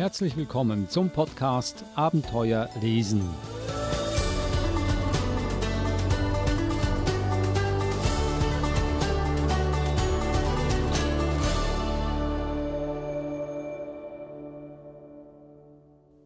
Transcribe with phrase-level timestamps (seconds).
[0.00, 3.20] Herzlich willkommen zum Podcast Abenteuer lesen.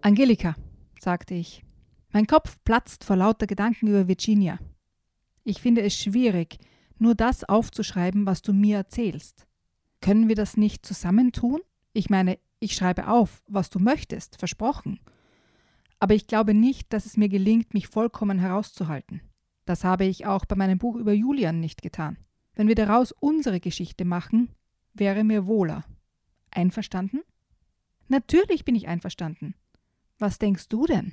[0.02, 0.54] Angelika,
[1.00, 1.64] sagte ich.
[2.12, 4.60] Mein Kopf platzt vor lauter Gedanken über Virginia.
[5.42, 6.58] Ich finde es schwierig,
[7.00, 9.48] nur das aufzuschreiben, was du mir erzählst.
[10.00, 11.60] Können wir das nicht zusammentun?
[11.92, 14.98] Ich meine, ich schreibe auf, was du möchtest, versprochen.
[16.00, 19.20] Aber ich glaube nicht, dass es mir gelingt, mich vollkommen herauszuhalten.
[19.66, 22.16] Das habe ich auch bei meinem Buch über Julian nicht getan.
[22.54, 24.48] Wenn wir daraus unsere Geschichte machen,
[24.94, 25.84] wäre mir wohler.
[26.50, 27.20] Einverstanden?
[28.08, 29.54] Natürlich bin ich einverstanden.
[30.18, 31.12] Was denkst du denn?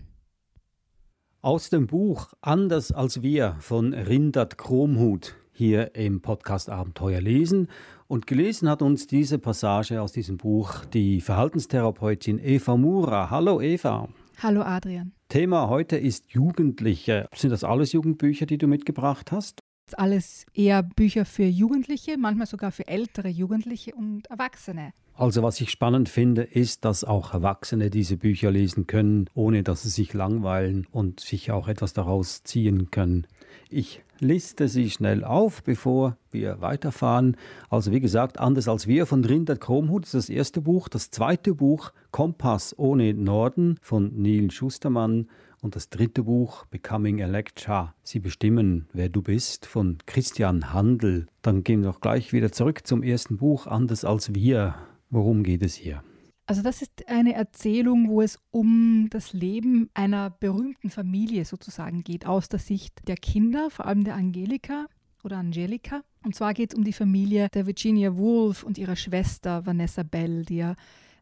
[1.42, 7.68] Aus dem Buch Anders als wir von Rindert Kromhut hier im Podcast Abenteuer lesen.
[8.08, 13.30] Und gelesen hat uns diese Passage aus diesem Buch die Verhaltenstherapeutin Eva Mura.
[13.30, 14.10] Hallo Eva.
[14.42, 15.12] Hallo Adrian.
[15.30, 17.28] Thema heute ist Jugendliche.
[17.36, 19.60] Sind das alles Jugendbücher, die du mitgebracht hast?
[19.94, 24.94] Alles eher Bücher für Jugendliche, manchmal sogar für ältere Jugendliche und Erwachsene.
[25.14, 29.84] Also was ich spannend finde, ist, dass auch Erwachsene diese Bücher lesen können, ohne dass
[29.84, 33.28] sie sich langweilen und sich auch etwas daraus ziehen können.
[33.70, 37.38] Ich liste sie schnell auf, bevor wir weiterfahren.
[37.70, 40.88] Also wie gesagt, anders als wir von Rindert Kromhut ist das erste Buch.
[40.88, 45.28] Das zweite Buch Kompass ohne Norden von Neil Schustermann
[45.62, 51.28] und das dritte Buch Becoming Electra, Sie bestimmen, wer du bist, von Christian Handel.
[51.42, 54.76] Dann gehen wir doch gleich wieder zurück zum ersten Buch, Anders als wir.
[55.10, 56.04] Worum geht es hier?
[56.46, 62.26] Also das ist eine Erzählung, wo es um das Leben einer berühmten Familie sozusagen geht,
[62.26, 64.88] aus der Sicht der Kinder, vor allem der Angelika
[65.24, 66.02] oder Angelika.
[66.24, 70.46] Und zwar geht es um die Familie der Virginia Woolf und ihrer Schwester Vanessa Bell,
[70.46, 70.76] die ja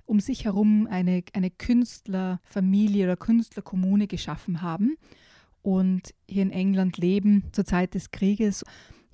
[0.06, 4.98] um sich herum eine, eine Künstlerfamilie oder Künstlerkommune geschaffen haben
[5.62, 8.64] und hier in England leben zur Zeit des Krieges.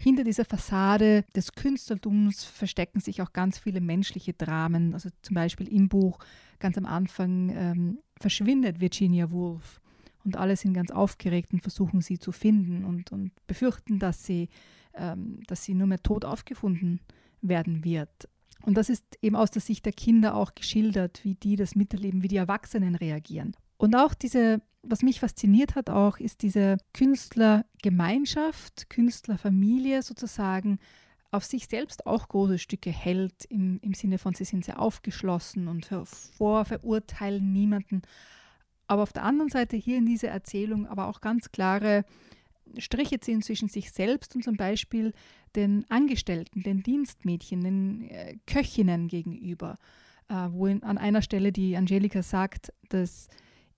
[0.06, 4.94] Hinter dieser Fassade des Künstlertums verstecken sich auch ganz viele menschliche Dramen.
[4.94, 6.20] Also zum Beispiel im Buch
[6.60, 9.82] ganz am Anfang ähm, verschwindet Virginia Woolf
[10.24, 14.50] und alle sind ganz aufgeregt und versuchen sie zu finden und, und befürchten, dass sie,
[14.94, 17.00] ähm, dass sie nur mehr tot aufgefunden
[17.42, 18.30] werden wird.
[18.62, 22.22] Und das ist eben aus der Sicht der Kinder auch geschildert, wie die das miterleben,
[22.22, 23.56] wie die Erwachsenen reagieren.
[23.78, 30.80] Und auch diese, was mich fasziniert hat, auch ist diese Künstlergemeinschaft, Künstlerfamilie sozusagen,
[31.32, 35.68] auf sich selbst auch große Stücke hält, im, im Sinne von, sie sind sehr aufgeschlossen
[35.68, 35.86] und
[36.38, 38.04] vorverurteilen niemanden.
[38.88, 42.06] Aber auf der anderen Seite hier in dieser Erzählung aber auch ganz klare
[42.78, 45.14] Striche ziehen zwischen sich selbst und zum Beispiel
[45.56, 49.78] den Angestellten, den Dienstmädchen, den äh, Köchinnen gegenüber,
[50.30, 53.28] äh, wo an einer Stelle die Angelika sagt, dass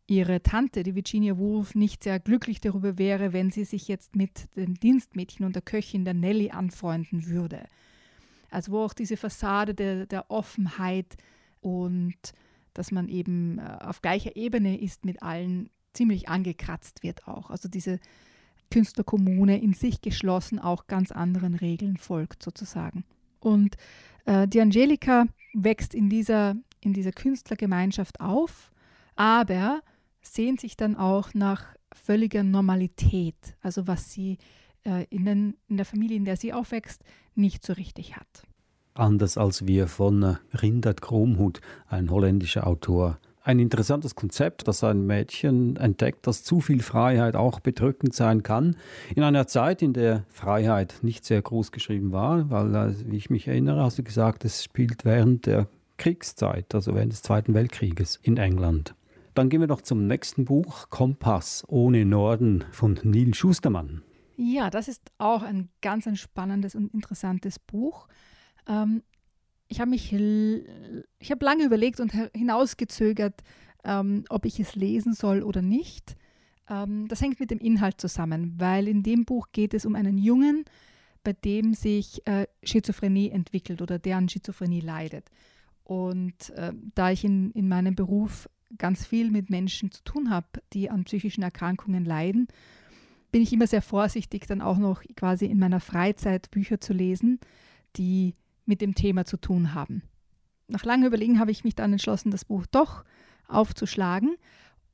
[0.08, 4.48] ihre Tante, die Virginia Woolf, nicht sehr glücklich darüber wäre, wenn sie sich jetzt mit
[4.56, 7.66] dem Dienstmädchen und der Köchin der Nelly anfreunden würde.
[8.50, 11.18] Also wo auch diese Fassade der, der Offenheit
[11.60, 12.16] und
[12.74, 17.50] dass man eben äh, auf gleicher Ebene ist mit allen, ziemlich angekratzt wird auch.
[17.50, 18.00] Also diese
[18.70, 23.04] Künstlerkommune in sich geschlossen auch ganz anderen Regeln folgt sozusagen.
[23.40, 23.76] Und
[24.26, 28.72] äh, die Angelika wächst in dieser, in dieser Künstlergemeinschaft auf,
[29.16, 29.82] aber
[30.34, 34.38] sehnt sich dann auch nach völliger Normalität, also was sie
[34.84, 37.04] äh, in, den, in der Familie, in der sie aufwächst,
[37.36, 38.44] nicht so richtig hat.
[38.94, 45.06] Anders als wir von äh, Rindert Kromhut, ein holländischer Autor, ein interessantes Konzept, das ein
[45.06, 48.76] Mädchen entdeckt, dass zu viel Freiheit auch bedrückend sein kann.
[49.16, 53.30] In einer Zeit, in der Freiheit nicht sehr groß geschrieben war, weil, äh, wie ich
[53.30, 55.68] mich erinnere, hast du gesagt, es spielt während der
[55.98, 58.96] Kriegszeit, also während des Zweiten Weltkrieges in England.
[59.38, 64.02] Dann gehen wir noch zum nächsten Buch, Kompass ohne Norden von Neil Schustermann.
[64.36, 68.08] Ja, das ist auch ein ganz ein spannendes und interessantes Buch.
[68.68, 69.04] Ähm,
[69.68, 73.44] ich habe mich, ich habe lange überlegt und hinausgezögert,
[73.84, 76.16] ähm, ob ich es lesen soll oder nicht.
[76.68, 80.18] Ähm, das hängt mit dem Inhalt zusammen, weil in dem Buch geht es um einen
[80.18, 80.66] Jungen,
[81.24, 85.30] bei dem sich äh, Schizophrenie entwickelt oder der an Schizophrenie leidet.
[85.84, 90.48] Und äh, da ich in, in meinem Beruf ganz viel mit Menschen zu tun habe,
[90.74, 92.48] die an psychischen Erkrankungen leiden,
[93.32, 97.40] bin ich immer sehr vorsichtig, dann auch noch quasi in meiner Freizeit Bücher zu lesen,
[97.96, 98.36] die
[98.66, 100.04] mit dem Thema zu tun haben.
[100.68, 103.04] Nach langem Überlegen habe ich mich dann entschlossen, das Buch doch
[103.48, 104.36] aufzuschlagen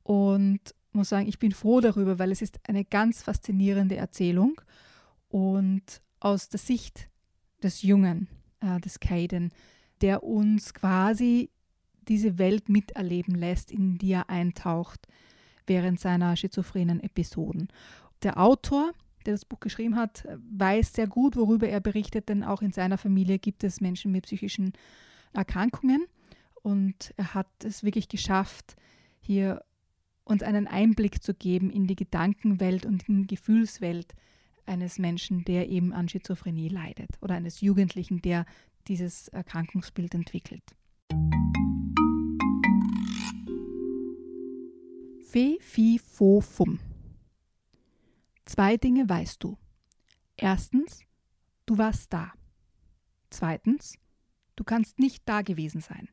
[0.04, 0.60] und
[0.92, 4.62] muss sagen, ich bin froh darüber, weil es ist eine ganz faszinierende Erzählung
[5.30, 7.10] und aus der Sicht
[7.64, 8.28] des Jungen,
[8.60, 9.52] äh, des Caden,
[10.02, 11.50] der uns quasi
[12.08, 15.08] diese Welt miterleben lässt, in die er eintaucht
[15.66, 17.70] während seiner schizophrenen Episoden.
[18.22, 18.92] Der Autor,
[19.26, 22.98] der das Buch geschrieben hat, weiß sehr gut, worüber er berichtet, denn auch in seiner
[22.98, 24.74] Familie gibt es Menschen mit psychischen
[25.34, 26.06] Erkrankungen.
[26.62, 28.76] Und er hat es wirklich geschafft,
[29.20, 29.64] hier
[30.26, 34.14] uns einen Einblick zu geben in die Gedankenwelt und in die Gefühlswelt
[34.66, 38.46] eines Menschen, der eben an Schizophrenie leidet oder eines Jugendlichen, der
[38.88, 40.64] dieses Erkrankungsbild entwickelt.
[45.34, 46.78] Fe, Fi, Fo, Fum.
[48.46, 49.58] Zwei Dinge weißt du.
[50.38, 51.00] Erstens,
[51.66, 52.34] du warst da.
[53.32, 53.98] Zweitens,
[54.56, 56.08] du kannst nicht da gewesen sein.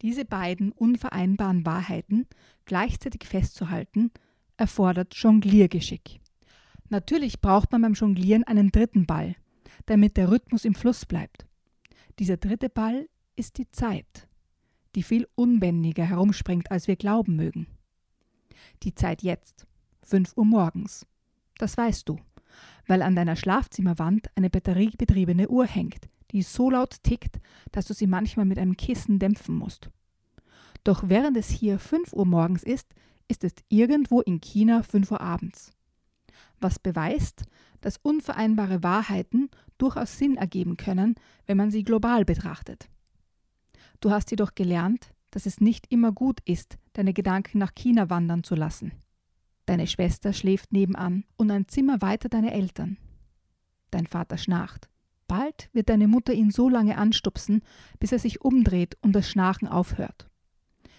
[0.00, 2.26] Diese beiden unvereinbaren Wahrheiten
[2.64, 4.10] gleichzeitig festzuhalten,
[4.56, 6.22] erfordert Jongliergeschick.
[6.88, 9.36] Natürlich braucht man beim Jonglieren einen dritten Ball,
[9.84, 11.46] damit der Rhythmus im Fluss bleibt.
[12.18, 14.26] Dieser dritte Ball ist die Zeit
[14.94, 17.66] die viel unbändiger herumspringt, als wir glauben mögen.
[18.82, 19.66] Die Zeit jetzt,
[20.02, 21.06] 5 Uhr morgens.
[21.58, 22.18] Das weißt du,
[22.86, 27.40] weil an deiner Schlafzimmerwand eine batteriebetriebene Uhr hängt, die so laut tickt,
[27.72, 29.90] dass du sie manchmal mit einem Kissen dämpfen musst.
[30.82, 32.88] Doch während es hier 5 Uhr morgens ist,
[33.28, 35.72] ist es irgendwo in China 5 Uhr abends.
[36.60, 37.44] Was beweist,
[37.80, 41.14] dass unvereinbare Wahrheiten durchaus Sinn ergeben können,
[41.46, 42.88] wenn man sie global betrachtet.
[44.00, 48.44] Du hast jedoch gelernt, dass es nicht immer gut ist, deine Gedanken nach China wandern
[48.44, 48.92] zu lassen.
[49.66, 52.98] Deine Schwester schläft nebenan und ein Zimmer weiter deine Eltern.
[53.90, 54.88] Dein Vater schnarcht.
[55.26, 57.62] Bald wird deine Mutter ihn so lange anstupsen,
[57.98, 60.30] bis er sich umdreht und das Schnarchen aufhört.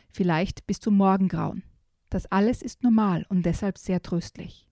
[0.10, 1.64] Vielleicht bis zum Morgengrauen.
[2.10, 4.68] Das alles ist normal und deshalb sehr tröstlich.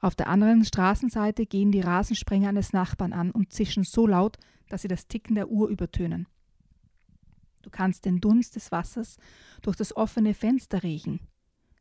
[0.00, 4.36] Auf der anderen Straßenseite gehen die Rasensprenger eines Nachbarn an und zischen so laut,
[4.68, 6.26] dass sie das Ticken der Uhr übertönen.
[7.64, 9.16] Du kannst den Dunst des Wassers
[9.62, 11.20] durch das offene Fenster riechen.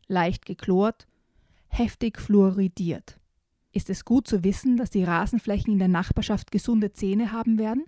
[0.08, 1.08] Leicht geklort,
[1.68, 3.20] heftig fluoridiert.
[3.74, 7.84] Ist es gut zu wissen, dass die Rasenflächen in der Nachbarschaft gesunde Zähne haben werden?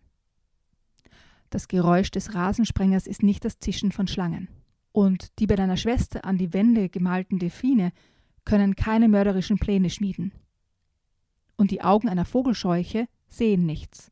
[1.50, 4.50] Das Geräusch des Rasensprengers ist nicht das Zischen von Schlangen.
[4.92, 7.94] Und die bei deiner Schwester an die Wände gemalten Delfine
[8.44, 10.34] können keine mörderischen Pläne schmieden.
[11.56, 14.12] Und die Augen einer Vogelscheuche sehen nichts.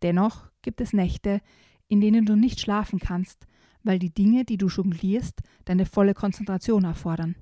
[0.00, 1.42] Dennoch gibt es Nächte,
[1.88, 3.46] in denen du nicht schlafen kannst,
[3.82, 7.36] weil die Dinge, die du jonglierst, deine volle Konzentration erfordern.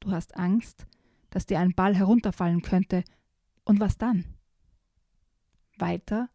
[0.00, 0.86] Du hast Angst,
[1.30, 3.04] dass dir ein Ball herunterfallen könnte,
[3.64, 4.24] und was dann?
[5.76, 6.30] Weiter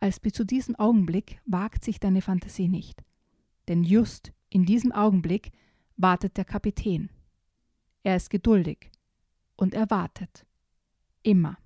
[0.00, 3.02] als bis zu diesem Augenblick wagt sich deine Fantasie nicht,
[3.68, 5.50] denn just in diesem Augenblick
[5.96, 7.08] wartet der Kapitän.
[8.02, 8.90] Er ist geduldig
[9.56, 10.44] und er wartet.
[11.22, 11.56] Immer.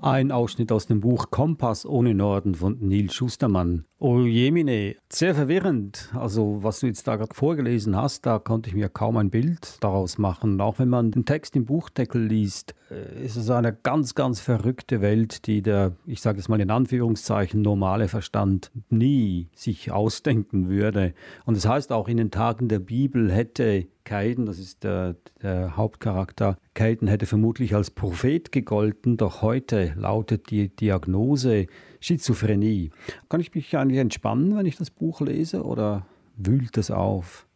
[0.00, 3.84] Ein Ausschnitt aus dem Buch Kompass ohne Norden von Neil Schustermann.
[3.98, 6.10] Oh Jemine, sehr verwirrend.
[6.14, 9.76] Also was du jetzt da gerade vorgelesen hast, da konnte ich mir kaum ein Bild
[9.80, 10.60] daraus machen.
[10.60, 15.00] Auch wenn man den Text im Buchdeckel liest, äh, ist es eine ganz, ganz verrückte
[15.00, 21.12] Welt, die der, ich sage es mal in Anführungszeichen, normale Verstand nie sich ausdenken würde.
[21.44, 25.76] Und das heißt auch in den Tagen der Bibel hätte Caden, das ist der, der
[25.76, 31.66] Hauptcharakter, Caden hätte vermutlich als Prophet gegolten, doch heute lautet die Diagnose
[32.00, 32.90] Schizophrenie.
[33.28, 36.06] Kann ich mich eigentlich entspannen, wenn ich das Buch lese oder
[36.38, 37.46] wühlt das auf?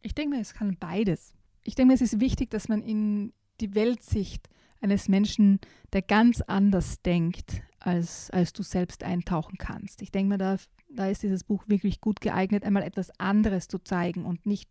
[0.00, 1.34] Ich denke mir, es kann beides.
[1.62, 4.48] Ich denke mir, es ist wichtig, dass man in die Weltsicht
[4.80, 5.60] eines Menschen,
[5.92, 10.02] der ganz anders denkt, als, als du selbst eintauchen kannst.
[10.02, 10.56] Ich denke mir, da,
[10.90, 14.68] da ist dieses Buch wirklich gut geeignet, einmal etwas anderes zu zeigen und nicht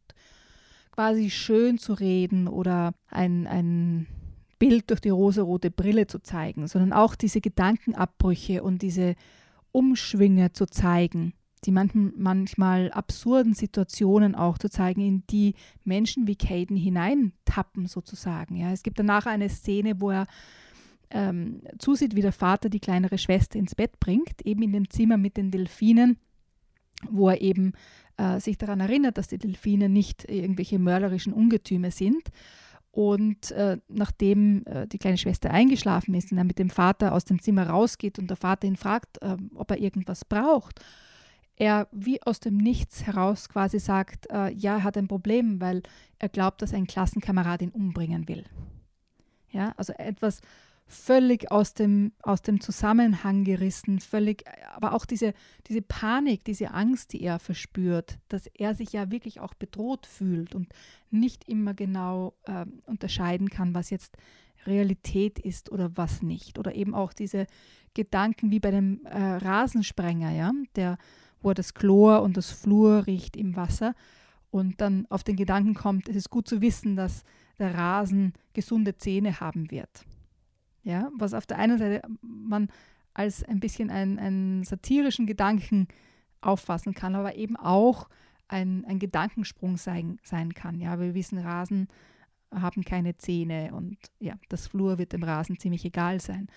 [0.92, 4.08] quasi schön zu reden oder ein, ein
[4.60, 9.16] Bild durch die rosarote Brille zu zeigen, sondern auch diese Gedankenabbrüche und diese
[9.72, 11.34] Umschwünge zu zeigen,
[11.66, 18.56] die manchmal absurden Situationen auch zu zeigen, in die Menschen wie Caden hineintappen sozusagen.
[18.56, 20.26] Ja, es gibt danach eine Szene, wo er
[21.12, 25.18] ähm, zusieht, wie der Vater die kleinere Schwester ins Bett bringt, eben in dem Zimmer
[25.18, 26.18] mit den Delfinen,
[27.10, 27.74] wo er eben
[28.18, 32.30] äh, sich daran erinnert, dass die Delfine nicht irgendwelche mörderischen Ungetüme sind
[32.92, 37.26] und äh, nachdem äh, die kleine Schwester eingeschlafen ist und er mit dem Vater aus
[37.26, 40.82] dem Zimmer rausgeht und der Vater ihn fragt, äh, ob er irgendwas braucht,
[41.56, 45.84] er wie aus dem Nichts heraus quasi sagt, äh, ja, er hat ein Problem, weil
[46.20, 48.46] er glaubt, dass ein Klassenkamerad ihn umbringen will.
[49.52, 50.42] Ja, also etwas
[50.92, 54.44] völlig aus dem, aus dem Zusammenhang gerissen, völlig,
[54.76, 55.34] aber auch diese,
[55.68, 60.54] diese Panik, diese Angst, die er verspürt, dass er sich ja wirklich auch bedroht fühlt
[60.54, 60.68] und
[61.10, 64.18] nicht immer genau äh, unterscheiden kann, was jetzt
[64.66, 66.60] Realität ist oder was nicht.
[66.60, 67.48] Oder eben auch diese
[67.94, 70.98] Gedanken wie bei dem äh, Rasensprenger, ja, der,
[71.42, 73.96] wo er das Chlor und das Fluor riecht im Wasser
[74.52, 77.24] und dann auf den Gedanken kommt, es ist gut zu wissen, dass
[77.58, 80.06] der Rasen gesunde Zähne haben wird.
[80.84, 82.70] Ja, was auf der einen Seite man
[83.14, 85.88] als ein bisschen einen satirischen Gedanken
[86.42, 88.10] auffassen kann, aber eben auch
[88.48, 90.80] ein, ein Gedankensprung sein, sein kann.
[90.80, 91.88] Ja, wir wissen, Rasen
[92.54, 96.48] haben keine Zähne und ja, das Flur wird dem Rasen ziemlich egal sein.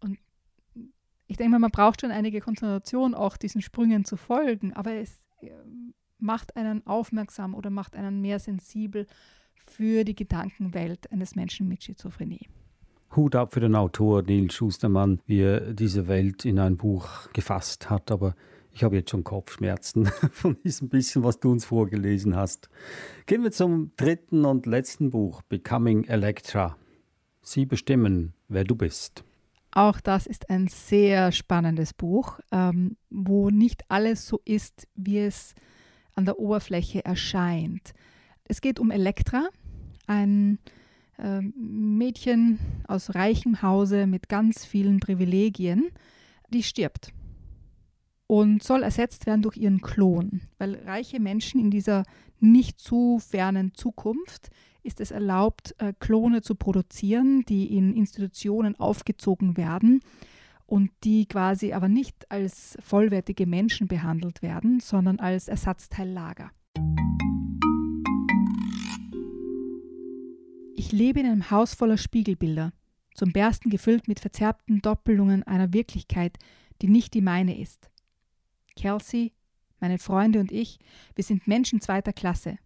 [0.00, 0.18] Und
[1.26, 5.20] ich denke mal, man braucht schon einige Konzentration, auch diesen Sprüngen zu folgen, aber es
[5.40, 5.50] äh,
[6.18, 9.06] macht einen aufmerksam oder macht einen mehr sensibel
[9.54, 12.48] für die Gedankenwelt eines Menschen mit Schizophrenie.
[13.16, 17.90] Hut ab für den Autor Neil Schustermann, wie er diese Welt in ein Buch gefasst
[17.90, 18.34] hat, aber
[18.72, 22.68] ich habe jetzt schon Kopfschmerzen von diesem bisschen, was du uns vorgelesen hast.
[23.26, 26.76] Gehen wir zum dritten und letzten Buch, Becoming Electra.
[27.42, 29.24] Sie bestimmen, wer du bist.
[29.72, 35.54] Auch das ist ein sehr spannendes Buch, ähm, wo nicht alles so ist, wie es
[36.14, 37.92] an der Oberfläche erscheint.
[38.44, 39.48] Es geht um Elektra,
[40.06, 40.58] ein
[41.18, 45.90] äh, Mädchen aus reichem Hause mit ganz vielen Privilegien,
[46.50, 47.12] die stirbt
[48.26, 52.04] und soll ersetzt werden durch ihren Klon, weil reiche Menschen in dieser
[52.40, 54.50] nicht zu fernen Zukunft
[54.82, 60.00] ist es erlaubt, äh, Klone zu produzieren, die in Institutionen aufgezogen werden
[60.66, 66.50] und die quasi aber nicht als vollwertige Menschen behandelt werden, sondern als Ersatzteillager.
[70.88, 72.72] Ich lebe in einem Haus voller Spiegelbilder,
[73.14, 76.38] zum Bersten gefüllt mit verzerrten Doppelungen einer Wirklichkeit,
[76.80, 77.90] die nicht die meine ist.
[78.74, 79.34] Kelsey,
[79.80, 80.78] meine Freunde und ich,
[81.14, 82.56] wir sind Menschen zweiter Klasse.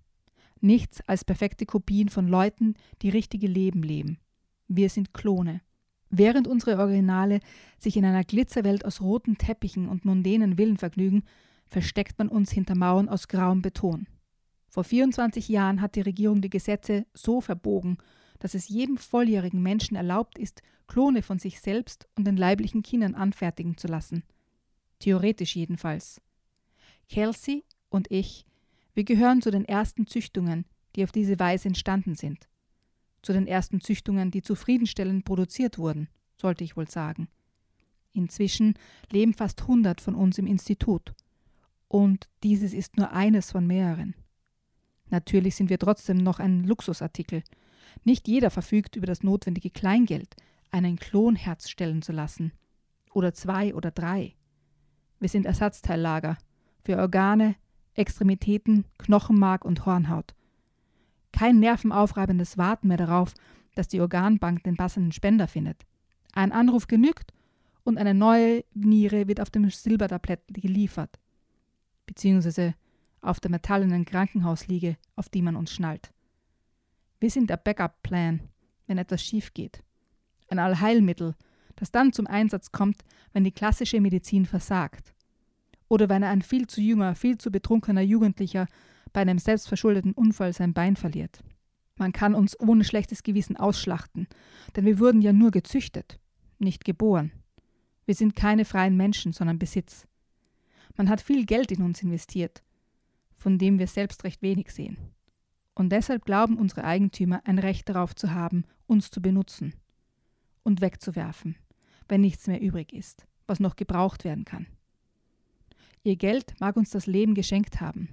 [0.61, 4.21] Nichts als perfekte Kopien von Leuten, die richtige Leben leben.
[4.69, 5.61] Wir sind Klone.
[6.09, 7.41] Während unsere Originale
[7.77, 11.25] sich in einer Glitzerwelt aus roten Teppichen und mundänen Villen vergnügen,
[11.67, 14.07] versteckt man uns hinter Mauern aus grauem Beton.
[14.73, 17.99] Vor 24 Jahren hat die Regierung die Gesetze so verbogen,
[18.41, 23.15] dass es jedem volljährigen Menschen erlaubt ist, Klone von sich selbst und den leiblichen Kindern
[23.15, 24.25] anfertigen zu lassen
[25.03, 26.21] theoretisch jedenfalls.
[27.09, 28.47] Kelsey und ich,
[28.95, 30.65] wir gehören zu den ersten Züchtungen,
[30.95, 32.49] die auf diese Weise entstanden sind.
[33.21, 37.29] Zu den ersten Züchtungen, die zufriedenstellend produziert wurden, sollte ich wohl sagen.
[38.13, 38.75] Inzwischen
[39.11, 41.15] leben fast hundert von uns im Institut.
[41.89, 44.15] Und dieses ist nur eines von mehreren.
[45.13, 47.45] Natürlich sind wir trotzdem noch ein Luxusartikel.
[48.03, 50.35] Nicht jeder verfügt über das notwendige Kleingeld,
[50.71, 52.53] einen Klon herstellen zu lassen.
[53.13, 54.35] Oder zwei oder drei.
[55.21, 56.39] Wir sind Ersatzteillager
[56.81, 57.57] für Organe,
[57.95, 60.35] Extremitäten, Knochenmark und Hornhaut.
[61.31, 63.35] Kein nervenaufreibendes Warten mehr darauf,
[63.75, 65.85] dass die Organbank den passenden Spender findet.
[66.33, 67.35] Ein Anruf genügt
[67.85, 71.19] und eine neue Niere wird auf dem Silbertablett geliefert,
[72.07, 72.75] beziehungsweise
[73.23, 76.13] auf der metallenen Krankenhausliege, auf die man uns schnallt.
[77.21, 78.41] Wir sind der Backup-Plan,
[78.87, 79.83] wenn etwas schief geht.
[80.49, 81.35] Ein Allheilmittel,
[81.77, 85.15] das dann zum Einsatz kommt, wenn die klassische Medizin versagt.
[85.89, 88.67] Oder wenn ein viel zu junger, viel zu betrunkener Jugendlicher
[89.13, 91.43] bei einem selbstverschuldeten Unfall sein Bein verliert.
[91.97, 94.27] Man kann uns ohne schlechtes Gewissen ausschlachten,
[94.75, 96.19] denn wir wurden ja nur gezüchtet,
[96.59, 97.33] nicht geboren.
[98.07, 100.07] Wir sind keine freien Menschen, sondern Besitz.
[100.97, 102.63] Man hat viel Geld in uns investiert,
[103.43, 104.97] von dem wir selbst recht wenig sehen.
[105.75, 109.75] Und deshalb glauben unsere Eigentümer ein Recht darauf zu haben, uns zu benutzen
[110.63, 111.57] und wegzuwerfen,
[112.09, 114.67] wenn nichts mehr übrig ist, was noch gebraucht werden kann.
[116.05, 118.09] Ihr Geld mag uns das Leben geschenkt haben,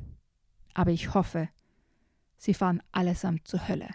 [0.74, 1.50] aber ich hoffe,
[2.38, 3.90] sie fahren allesamt zur Hölle.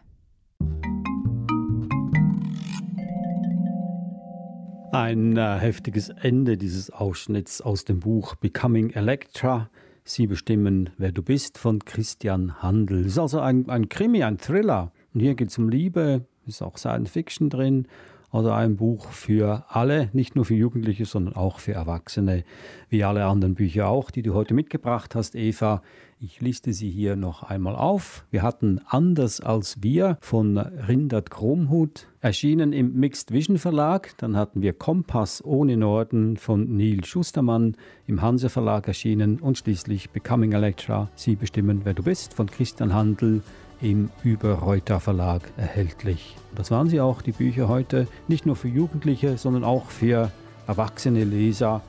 [4.93, 9.69] Ein äh, heftiges Ende dieses Ausschnitts aus dem Buch Becoming Electra.
[10.07, 13.01] Sie bestimmen, wer du bist, von Christian Handel.
[13.01, 14.93] Es ist also ein, ein Krimi, ein Thriller.
[15.15, 17.89] Und hier geht es um Liebe, ist auch Science Fiction drin
[18.35, 22.43] also ein Buch für alle, nicht nur für Jugendliche, sondern auch für Erwachsene,
[22.89, 25.83] wie alle anderen Bücher auch, die du heute mitgebracht hast, Eva.
[26.19, 28.25] Ich liste sie hier noch einmal auf.
[28.33, 34.17] Wir hatten Anders als wir von Rindert Kromhut, erschienen im Mixed Vision Verlag.
[34.19, 37.77] Dann hatten wir Kompass ohne Norden von Neil Schustermann
[38.09, 42.95] im Hanse Verlag erschienen und schließlich Becoming Electra, Sie bestimmen, wer du bist von Christian
[42.95, 43.43] Handel
[43.81, 46.37] im Überreuter Verlag erhältlich.
[46.55, 50.31] Das waren sie auch, die Bücher heute, nicht nur für Jugendliche, sondern auch für
[50.67, 51.83] erwachsene Leser.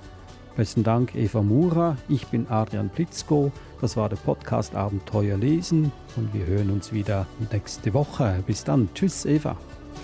[0.56, 1.98] Besten Dank, Eva Mura.
[2.08, 3.51] Ich bin Adrian Plitzko.
[3.82, 8.44] Das war der Podcast Abenteuer lesen und wir hören uns wieder nächste Woche.
[8.48, 8.89] Bis dann.
[8.96, 9.58] Tschüss, Eva.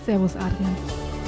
[0.05, 1.20] Servus, Adrian.